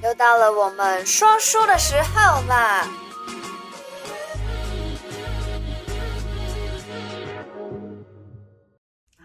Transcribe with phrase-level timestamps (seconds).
[0.00, 2.86] 又到了我们说书的时候啦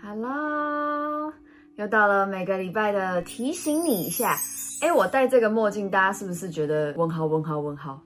[0.01, 1.31] ！Hello，
[1.75, 4.35] 又到了每个礼拜的提醒你一下。
[4.81, 8.01] 哎，我戴这个墨镜，大家是不是觉得问号问号问号？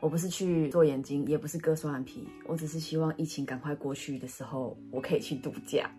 [0.00, 5.90] 我不是去做眼睛，也不是割双眼皮，我只是希望疫情赶快过去的时候，我可以去度假。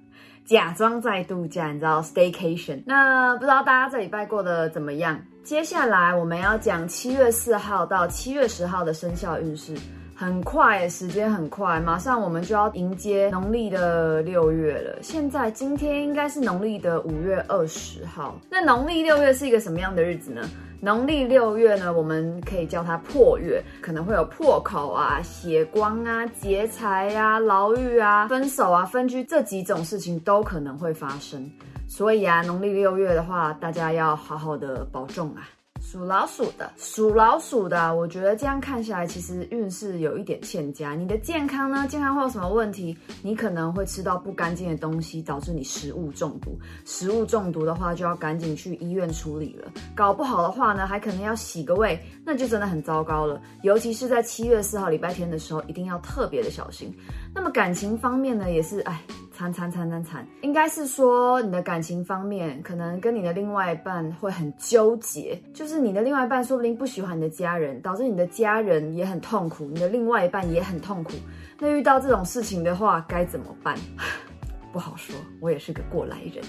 [0.46, 2.82] 假装在度假，你知道，staycation。
[2.86, 5.20] 那不知道大家这礼拜过得怎么样？
[5.44, 9.76] 接下来我们要讲七月四号到七月十号的生肖运势，
[10.16, 14.98] 很快，时间很快，马上我们就要迎接农历的六月了。
[15.02, 18.40] 现在今天应该是农历的五月二十号。
[18.50, 20.42] 那农历六月是一个什么样的日子呢？
[20.82, 31.52] 农历六月呢，我们可以叫它破月，可能会有破口啊、血光啊、劫财啊、牢狱啊、分手啊、分居这几种事情都可能会发生。
[31.90, 35.50] 所以啊，农历六月的话，大家要好好的保重啊。
[35.92, 40.94] 属老鼠的，属老鼠的，我觉得这样看下来，其实运势有一点欠佳。
[40.94, 41.88] 你的健康呢？
[41.90, 42.96] 健康会有什么问题？
[43.24, 46.56] 你可能会吃到不干净的东西，导致你食物中毒。
[46.86, 49.68] 食物中毒的话，就要赶紧去医院处理了。
[49.96, 53.42] 搞不好的话呢，还可能要洗个胃，那就真的很糟糕了。
[53.64, 56.96] 尤其是在七月四号礼拜天的时候，一定要特别的小心。
[57.34, 59.02] 那么感情方面呢，也是哎。
[59.40, 71.14] 惨惨惨惨惨，应该是说你的感情方面，可能跟你的另外一半会很纠结，就是你的另外一半说不定不喜欢你的家人，导致你的家人也很痛苦，你的另外一半也很痛苦。
[71.58, 73.78] 那遇到这种事情的话，该怎么办？
[74.74, 76.44] 不好说，我也是个过来人。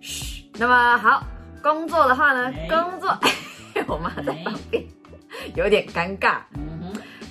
[0.00, 1.22] 嘘，那么好，
[1.62, 3.16] 工作的话呢，工作，
[3.86, 4.82] 我妈在旁边，
[5.54, 6.40] 有点尴尬。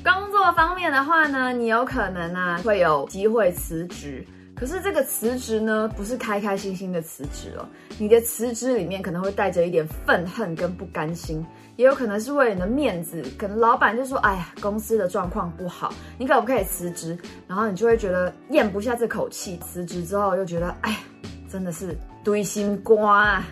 [0.01, 4.25] 工作方面的话呢，你有可能啊会有机会辞职。
[4.59, 7.65] 可是这个辞职呢，不是开开心心的辞职哦。
[7.99, 13.23] 你的辞职里面可能会带着一点愤恨跟不甘心，也有可能是为了你的面子。
[13.37, 17.15] 可能老板就说：“哎呀，公司的状况不好，你可不可以辞职？”
[17.47, 20.97] 然后你就会觉得咽不下这口气，辞职之后又觉得：“哎呀，
[21.51, 23.47] 真的是堆心瓜啊。”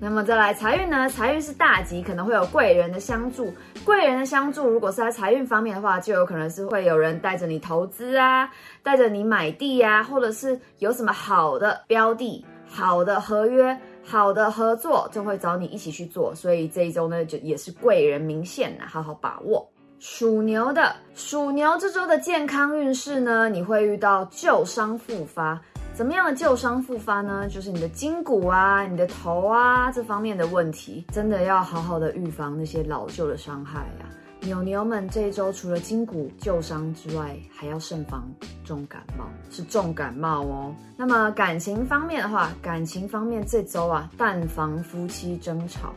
[0.00, 1.08] 那么再来财运呢？
[1.08, 3.54] 财运是大吉，可能会有贵人的相助。
[3.84, 8.48] 贵人的相助，如果是在财运方面的话，就有可能是会有人带着你投资啊，
[8.82, 16.32] 带着你买地啊，或者是有什么好的标的、好的合约、好的合作，就会找你一起去做。
[16.32, 19.68] 所以这一周呢，就也是贵人明现，好好把握。
[19.98, 25.60] 属牛的，属牛这周的健康运势呢，你会遇到旧伤复发。
[25.94, 27.46] 怎么样的旧伤复发呢？
[27.48, 34.08] 就是你的筋骨啊、你的头啊这方面的问题，真的要好好的预防那些老旧的伤害啊。
[34.40, 38.28] 牛牛们这一周除了筋骨旧伤之外，还要慎防
[38.64, 40.74] 重感冒，是重感冒哦。
[40.96, 45.94] 那么感情方面的话，感情方面这周啊，但防夫妻争吵，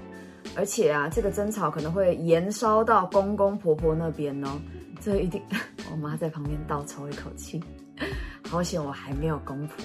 [0.56, 4.50] 而且啊，这个争吵可能会延烧到公公婆婆那边哦。
[5.02, 5.42] 这一定，
[5.92, 7.64] 我妈在旁边倒抽一口气。
[8.50, 9.76] 好险我还没有公婆。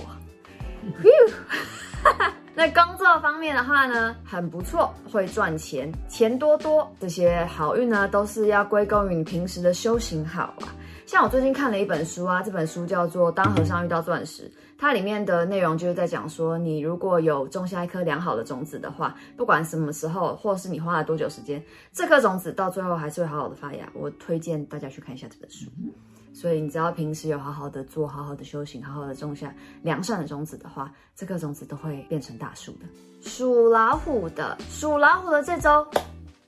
[2.54, 6.90] 那工作方面的话呢，很不错，会赚钱，钱多多。
[6.98, 10.74] 这些好运呢，都是要归功于你平时的修行好啊。
[11.06, 14.48] 像我最近看了一本书啊，这本书叫做《当和尚遇到钻石》，
[14.78, 23.88] 它里面的内容就是在讲说，你如果有种下一颗良好的种子的话，不管什么时候，或是你花了多久时间，这颗种子到最后还是会好好的发芽。
[23.94, 25.66] 我推荐大家去看一下这本书。
[26.32, 32.86] 所以你只要平时有好好的做，好好的修行，好好的种下良善的种子的话，这颗种子都会变成大树的。
[33.20, 35.86] 属老虎的，属老虎的这周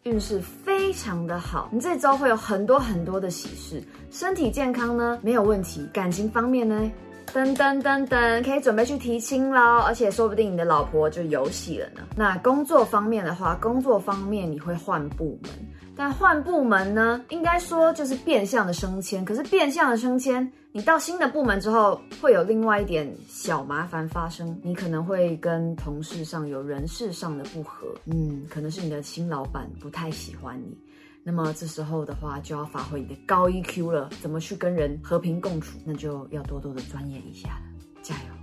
[0.05, 6.91] 运势非常的好，你这周会有很多很多的喜事，身体健康呢没有问题，感情方面呢，
[7.33, 12.03] 噔噔噔噔，可以准备去提亲喽，而且说不定你的老婆就有喜了呢。
[12.17, 15.51] 那工作方面的话，工作方面你会换部门。
[15.95, 19.25] 但换部门呢，应该说就是变相的升迁。
[19.25, 24.59] 可是变相的升迁，你到新的部门之后，会有另外一点小麻烦发生。
[24.63, 30.77] 你可能会跟同事上有人事上的不合，嗯，可能是你的新老板不太喜欢你。
[31.23, 37.63] 那么这时候的话，就要发挥你的高 EQ 了，怎么去跟人和平共处，那就要多多的钻研一下了。
[38.03, 38.42] 加油！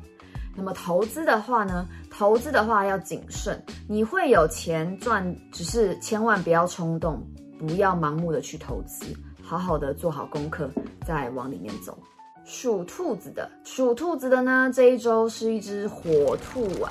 [0.55, 7.21] 那么投资的话呢，投资的话要谨慎，你会有钱赚，只是千万不要冲动。
[7.59, 9.05] 不要盲目的去投资，
[9.43, 10.71] 好好的做好功课，
[11.05, 11.99] 再往里面走。
[12.45, 16.89] 属兔子的，属兔子的呢，这一周是一只火兔啊。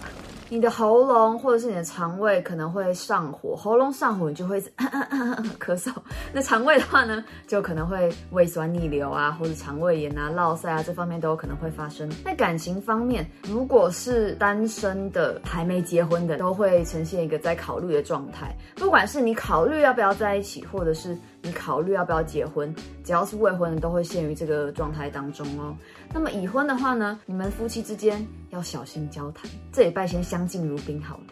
[0.51, 4.61] 你的喉咙或者是你的肠胃可能会上火，喉咙上火你就会
[5.61, 5.93] 咳嗽。
[6.33, 12.11] 那肠胃的话呢，就可能会胃酸逆流啊，或者肠胃炎啊、落塞啊，这方面都有可能会发生。
[12.25, 18.57] 那感情方面，如果是单身的、还没结婚的，都会呈现一个在考虑的状态。
[18.77, 22.75] 不管是你考虑要不要在一起，或者是你考虑要不要结婚，
[23.05, 25.75] 只要是未婚的，都会陷于这个状态当中哦。
[26.13, 31.25] 那么已婚的话呢，你们夫妻之间要小心交谈，这礼拜先相敬如宾好了，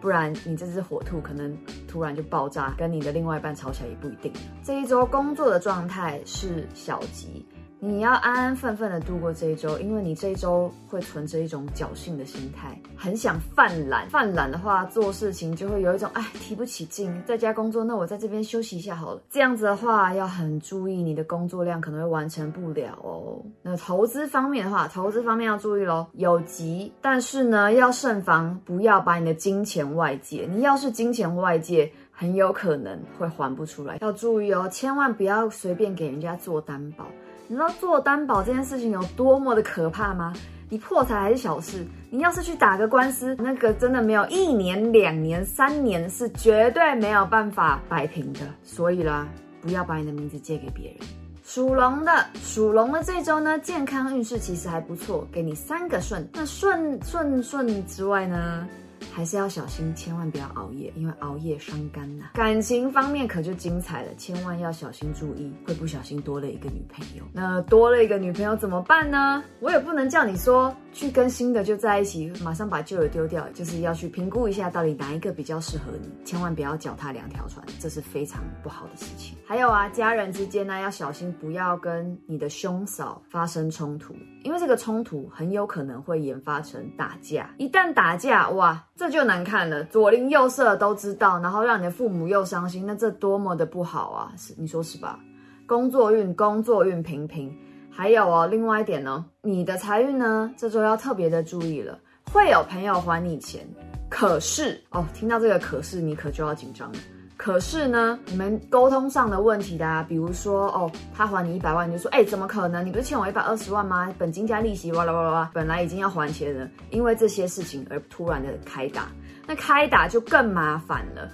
[0.00, 1.56] 不然你这只火兔可能
[1.86, 4.32] 突然就爆炸，跟你的另外一半吵起来也不一定。
[4.62, 7.46] 这一周工作的状态是小吉。
[7.84, 14.08] 你要安安分分的度过这一周，因为你这一周会存着一种侥幸的心态，很想犯懒。
[14.08, 19.22] 犯懒的话，做事情就会有一种哎提不起劲，在家工作，那我在这边休息一下好了。
[19.28, 23.42] 这样子的话，要很注意你的工作量可能会完成不了哦。
[23.62, 30.48] 那投资方面的话，投资方面要注意喽，有急，但是呢要慎防，不要把你的金钱外借。
[30.48, 37.04] 你要是金钱外借，很有可能会还不出来，要注意哦，千万不要随便给人家做担保。
[37.48, 40.32] 你知道做担保这件事情有多么的可怕吗？
[40.68, 48.40] 你破财还是小事，你要是去打个官司，那个真的没有一年、两年、三年是绝对没有办法摆平的。
[48.62, 49.28] 所以啦，
[49.60, 50.96] 不要把你的名字借给别人。
[51.44, 56.26] 属龙的，属龙的这周呢，健康运势其实还不错，给你三个顺。
[56.32, 58.66] 那顺顺顺之外呢？
[59.10, 62.26] 还是要小心，千万不要熬夜，因为熬夜伤肝呐。
[62.34, 67.24] 感情方面可就精彩了，千万要小心注意，会不小心多了一个女朋友。
[67.32, 69.42] 那多了一个女朋友怎么办呢？
[69.60, 79.36] 我也不能叫你说去跟新的就在一起，马上把旧的丢掉，就是要去评估一下到底哪一个比较适合你，千万不要脚踏两条船，这是非常不好的事情。
[79.46, 87.50] 还有啊，家人之间呢要小心，不要跟你的兄嫂发生冲突，因为这个冲突很有可能会演发成打架。
[87.56, 88.86] 一旦打架，哇！
[88.94, 94.32] 这就难看了，左邻右舍都知道，然后让你的父母又伤心，那这多么的不好啊！
[94.36, 95.18] 是你说是吧？
[95.66, 97.50] 工作运，工作运平平。
[97.94, 101.98] 还有哦，另外一点呢，你的财运呢，这周要特别的注意了，
[102.32, 103.68] 会有朋友还你钱，
[104.08, 106.98] 可是哦，听到这个可是，你可就要紧张了。
[107.36, 112.84] 可是呢，你们沟通上的问题的，比如说哦，他还你一百万，你就说，哎，怎么可能？
[112.86, 114.10] 你不是欠我一百二十万吗？
[114.16, 119.08] 本金加利息，哇啦哇啦哇，本来已经要还钱了，因为这些事情而突然的开打，
[119.46, 121.28] 那开打就更麻烦了。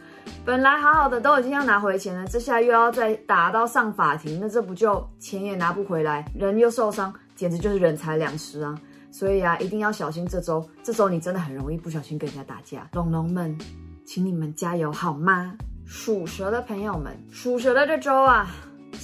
[0.45, 8.79] 本来好好的都已经要拿回钱了，这下又要再打到上法庭，那这不就钱也拿不回来，人又受伤，简直就是人财两失啊！
[9.11, 12.89] 所以啊，一定要小心这周，这周你真的很容易不小心跟人家打架。
[12.93, 13.59] 龙龙们，
[14.05, 15.55] 请你们加油好吗？
[15.87, 18.49] 属蛇的朋友们，属蛇的这周啊，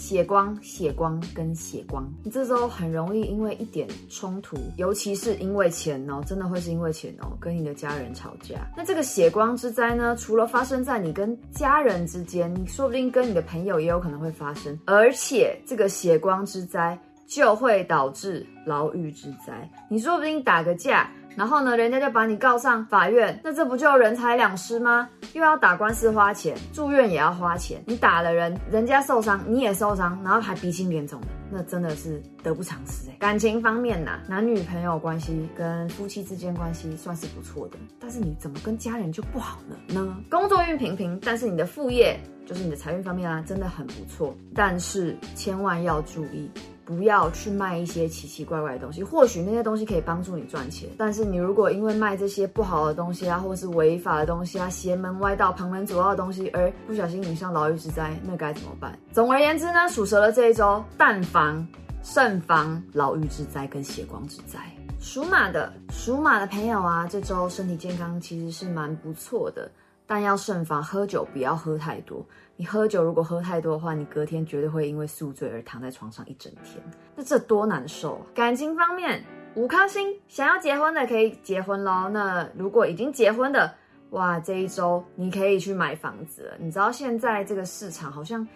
[0.05, 8.71] 血光、血光跟血光，你这周很容易因为一点冲突，尤其是因为钱哦，真的会是因为钱哦，跟你的家人吵架。
[8.77, 21.11] 那这个血光之灾呢，除了发生在你跟家人之间，你说不定跟你的朋友也有可能会发生，而且这个血光之灾就会导致牢狱之灾，你说不定打个架。
[21.37, 25.09] 然后呢，人家就把你告上法院，那这不就人财两失吗？
[25.33, 33.17] 又要打官司花钱，住院也要花钱，你打了人，人家受伤，你也受伤，然后还鼻青脸肿的，那真的是得不偿失哎。
[33.19, 40.17] 感情方面呐、啊，男女朋友关系跟夫妻之间关系算是不错的，但是你怎么跟家人就不好了呢？
[40.31, 42.17] 工作运平平，但是你的副业
[42.47, 46.49] 就是你的财运方面啊，真的很不错，但是千万要注意。
[46.85, 58.99] 不要去卖一些奇奇怪怪的东西，或许那些东西可以帮助你赚钱，但是你如果因为卖这些不好的东西啊，或是违法的东西啊，邪门歪道、旁门左道的东西，而不小心引上牢狱之灾，那该怎么办？
[59.13, 61.67] 总而言之呢，属蛇的这一周，但防
[62.03, 64.59] 慎防牢狱之灾跟血光之灾。
[65.01, 69.71] 属马的属马的朋友啊，这周身体健康其实是蛮不错的。
[70.07, 72.23] 但要慎防喝酒，不要喝太多。
[72.57, 76.83] 你喝酒如果喝太多的话，你隔天绝对会因为宿醉而躺在床上一整天。
[77.17, 78.27] 那这多难受啊！
[78.35, 82.09] 感情方面，五颗星，想要结婚的可以结婚喽。
[82.09, 83.75] 那如果已经结婚的，
[84.11, 86.55] 哇，这一周你可以去买房子了。
[86.59, 88.47] 你知道现在这个市场好像。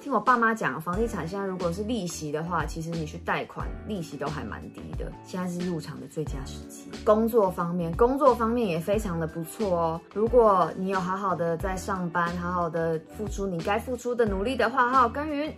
[0.00, 5.10] 听我爸妈讲，房地产现在如果是利息的话，其实你去贷款利息都还蛮低的。
[5.24, 6.88] 现在是入场的最佳时机。
[7.04, 10.00] 工作方面，工作方面也非常的不错哦。
[10.14, 15.52] 如果你有好好的在上班，好好的付出你该付出的努力的话，好好耕耘，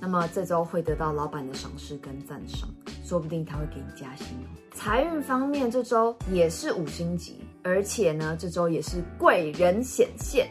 [0.00, 2.68] 那么这周会得到老板的赏识跟赞赏，
[3.04, 4.48] 说不定他会给你加薪哦。
[4.72, 10.48] 财运方面，这周也是五星级，而且呢，这周也是贵人显现。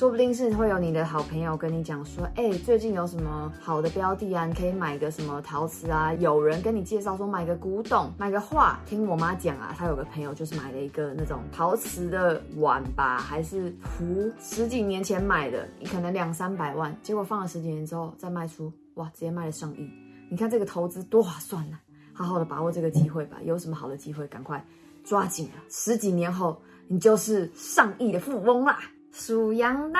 [0.00, 4.46] 说不定是会有你的好朋友跟你讲说，哎，最近有什么好的标的啊？
[4.46, 6.10] 你可以买个什么陶瓷啊？
[6.14, 8.80] 有人跟你介绍说买个古董，买个画。
[8.86, 19.86] 听我妈讲啊，她有个朋友就是买了一个那种陶瓷的碗吧，还是壶，十几年前买的，你可能两三百万，结果放了十几年之后再卖出，哇，直接卖了上亿。
[20.30, 21.78] 你看这个投资多划算呢、
[22.14, 22.14] 啊！
[22.14, 24.64] 好好的把握这个机会吧，有什么好的机会赶快
[25.04, 25.60] 抓紧啊！
[25.68, 28.78] 十几年后你就是上亿的富翁啦！
[29.12, 29.98] 属羊的，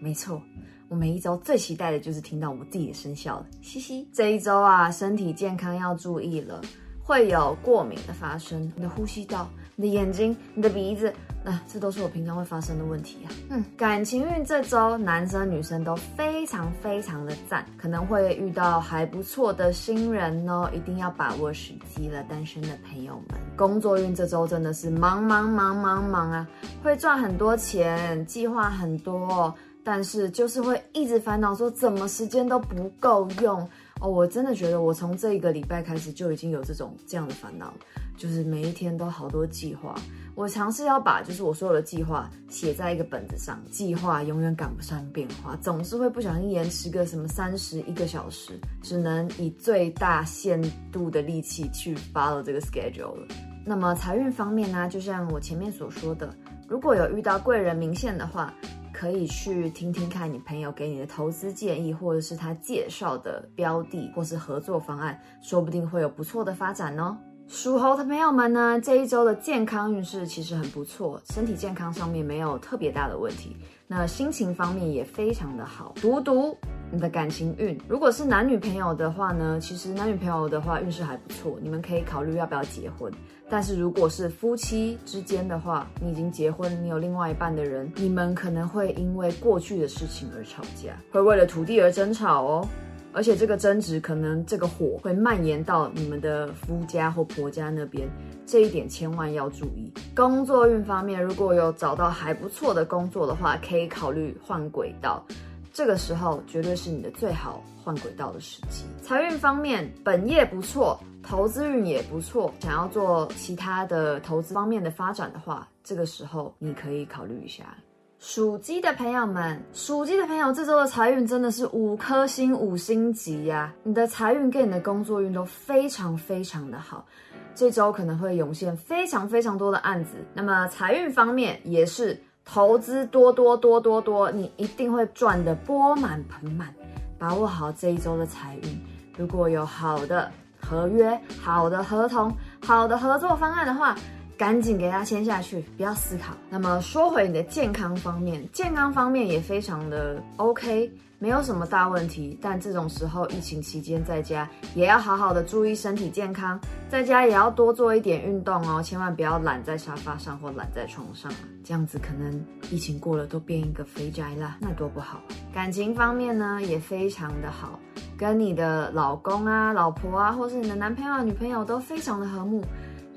[0.00, 0.40] 没错，
[0.88, 4.06] 我每一周最期待的就是听到我自己的生肖了，嘻嘻。
[4.12, 6.60] 这一周啊，身体健康要注意了，
[7.02, 11.12] 会有过敏的发生，你的呼吸道、你的眼睛、你的鼻子，
[11.44, 13.32] 那、啊、这都是我平常会发生的问题啊。
[13.50, 23.40] 嗯，感情运这周男生女生都非常非常的赞，可能会遇到还不错的新人哦，一定要把握时机了，单身的朋友们。
[23.56, 26.46] 工作运这周真的是忙忙忙忙忙啊，
[26.82, 33.60] 会赚很多钱，计划很多，但是就是会一直烦恼说怎么时间都不够用
[34.00, 34.10] 哦。
[34.10, 37.72] 我真的觉得我从这一个礼拜开始就已经有这种这样的烦恼，
[38.16, 39.94] 就是每一天都好多计划。
[40.34, 50.60] 我尝试要把就是我所有的计划写在一个本子上，计划永远赶不上变化，总是会不小心延迟个什么三十一个小时，只能以最大限
[50.90, 53.26] 度的力气去 follow 这个 schedule 了。
[53.64, 56.28] 那么财运方面呢，就像我前面所说的，
[56.68, 58.52] 如果有遇到贵人明线的话，
[58.92, 67.16] 可以去听听看你朋友给你的投资建议，或者是他介绍的标的或是合作方案，说不定会有不错的发展哦。
[67.52, 73.54] 属猴的朋友们呢，这一周的健康运势其实很不错，身体健康上面没有特别大的问题。
[73.86, 75.92] 那心情方面也非常的好。
[76.00, 76.56] 读读
[76.90, 83.12] 你的感情运，如果是男女朋友的话呢，其实男女朋友的话运势还不错，你们可以考虑要不要结婚。
[83.50, 92.68] 但是如果是夫妻之间的话，你已经结婚，你有另外一半的人，你们可能会因为过去的事情而吵架，会为了土地而争吵哦。
[93.12, 98.08] 而且这个争执可能这个火会蔓延到你们的夫家或婆家那边，
[98.46, 99.92] 这一点千万要注意。
[100.14, 105.24] 工作运方面，如果有找到还不错的工作的话，可以考虑换轨道，
[105.72, 108.84] 这个时候绝对是你的最好换轨道的时机。
[109.02, 117.76] 财运方面，本业不错，投资运也不错，想要做其他的投资方面的发展的话，这个时候你可以考虑一下。
[118.22, 123.74] 属鸡的朋友们，属鸡的朋友，这周的财运真的是五颗星五星级呀！
[123.82, 127.04] 你的财运跟你的工作运都非常非常的好，
[127.52, 130.12] 这周可能会涌现非常非常多的案子。
[130.34, 136.72] 那么财运方面也是投资多多多多多，你一定会赚得钵满盆满。
[137.18, 138.80] 把握好这一周的财运，
[139.18, 142.32] 如果有好的合约、好的合同、
[142.64, 143.96] 好的合作方案的话。
[144.42, 146.34] 赶紧给他签下去，不要思考。
[146.50, 152.36] 那么说回你的健康方面，健康方面也非常的 OK，没有什么大问题。
[152.42, 156.58] 但这种时候疫情期间在家也要好好的注意身体健康，
[156.88, 161.30] 在家也要多做一点运动哦，千万不要懒在沙发上或懒在床上，
[161.62, 165.22] 这样子可能疫情过了都变一个肥宅了，那多不好。
[165.54, 167.78] 感情方面呢也非常的好，
[168.18, 172.60] 跟你的老公啊、老婆啊，或是你的男朋友、女朋友都非常的和睦。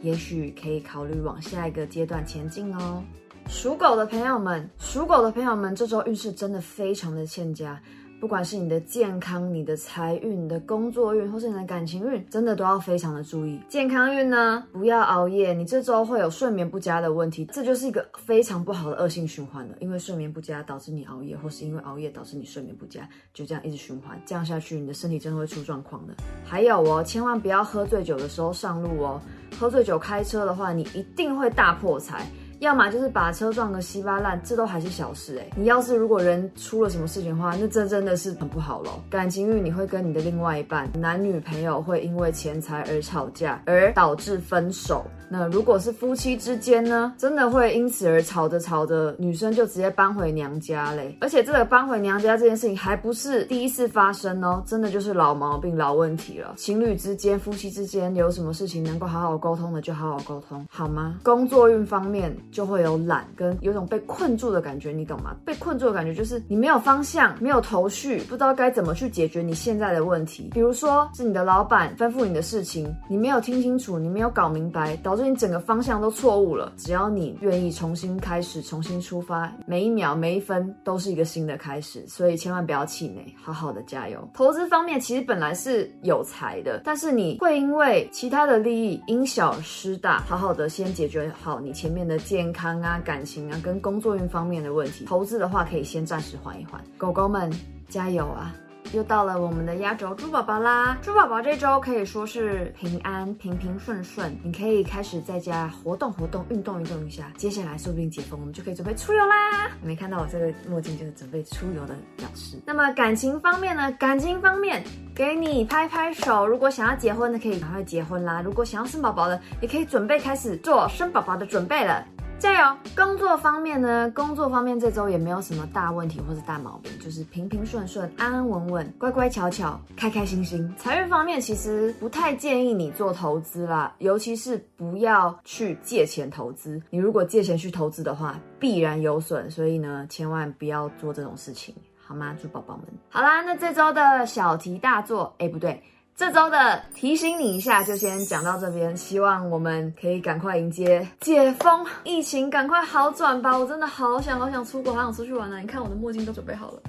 [0.05, 3.03] 也许可以考虑往下一个阶段前进哦。
[3.49, 7.81] 属狗的朋友们，属狗的朋友们，这周运势真的非常的欠佳。
[8.25, 13.59] 不管是你的健康、你的财运、你的工作运，或是你的感情运，真的都要非常的注意。
[13.69, 19.75] 健康运呢，不要熬夜，你这周会有睡眠不佳的问题，这就是一个非常不好的恶性循环了。
[19.79, 26.15] 因为睡眠不佳导致你熬夜，或是因为熬夜导致你睡眠不佳，就这样一直循环，这样下去，你的身体真的会出状况的。
[26.43, 29.21] 还有哦，千万不要喝醉酒的时候上路哦，
[29.59, 32.27] 喝醉酒开车的话，你一定会大破财。
[32.59, 35.47] 要么就是把车撞个稀巴烂，这都还是小事哎。
[35.55, 38.91] 你要是如果人出了什么事情的话，那这真的是很不好喽。
[39.09, 45.05] 感情运你会跟你的另外一半，男女朋友会因为钱财而吵架，而导致分手。
[45.27, 51.17] 那如果是夫妻之间呢，真的会因此而吵着吵着，女生就直接搬回娘家嘞。
[51.19, 56.53] 而且这个搬回娘家这件事情还不是第一次发生哦，真的就是老毛病、老问题了。
[56.57, 61.19] 情侣之间、夫妻之间有什么事情能够好好沟通的，就好好沟通，好吗？
[61.23, 65.35] 工作运方面就会有懒跟有种被困住的感觉，你懂吗？
[65.43, 70.51] 被困住的感觉就是你没有方向、没有头绪，不知道该怎么去解决你现在的问题。
[70.53, 76.71] 比如说是你的老板吩咐你的事情，你没有听清楚，你没有搞明白，导致你整个方向都错误了。
[76.77, 82.07] 只要你愿意重新开始、重新出发，每一秒、每一分都是一个新的开始。
[82.07, 84.25] 所以千万不要气馁，好好的加油。
[84.33, 95.03] 投资方面其实本来是有财的，但是你会因为其他的利益因小失大，好好的先解决好你前面的建健康啊、感情啊跟工作运方面的问题。
[95.05, 96.79] 投资的话，可以先暂时缓一缓。
[96.95, 97.51] 狗狗们
[97.89, 98.53] 加油啊！
[98.93, 100.95] 又到了我们的压轴猪宝宝啦！
[101.01, 107.31] 猪宝宝这周可以说是平安、平平顺顺，你可以开始在家活动活动、运动运动一下。
[107.35, 109.71] 接下来说不定解封，我们就可以准备出游啦！
[109.81, 112.61] 你没看到我这个墨镜就是准备出游的表示。
[112.63, 113.91] 那么感情方面呢？
[113.93, 114.83] 感情方面，
[115.15, 116.45] 给你拍拍手。
[116.45, 118.39] 如果想要结婚的，可以赶快结婚啦！
[118.39, 122.05] 如果想要生宝宝的，也可以准备开始做生宝宝的准备了。
[122.37, 122.77] 加油！
[122.95, 124.11] 工作方面呢？
[124.11, 130.73] 工作方面这周也没有什么大问题或者大毛病，就是平平顺顺、安安稳稳、乖乖巧巧、开开心心。
[130.77, 136.81] 财运方面其实不太建议你做投资啦，尤其是不要去借钱投资。
[136.89, 141.73] 你如果借钱去投资的话，必然有损，所以呢，千万不要做这种事情，
[142.05, 142.35] 好吗？
[142.41, 142.85] 祝宝宝们。
[143.09, 145.81] 好啦，那这周的小题大做，哎，不对。
[146.17, 148.95] 这周的提醒你一下，就先讲到这边。
[148.95, 153.57] 希望我们可以赶快迎接解封，疫情赶快好转吧！
[153.57, 155.59] 我真的好想好想出国，好想出去玩啊！
[155.59, 156.79] 你看我的墨镜都准备好了，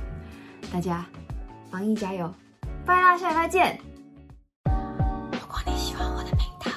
[0.72, 1.04] 大家
[1.72, 2.32] 防疫加油！
[2.84, 3.76] 拜啦，下礼拜见。
[5.32, 6.70] 如果你喜欢我的频道，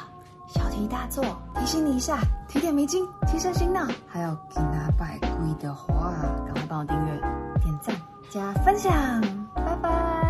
[0.48, 3.86] 小题大做，提醒你一下，提点迷津，提升心脑。
[4.08, 5.29] 还有给拿百贵
[5.60, 6.12] 的话，
[6.48, 7.12] 赶快帮我订阅、
[7.62, 7.96] 点赞、
[8.32, 8.91] 加分享，
[9.53, 10.28] 拜拜。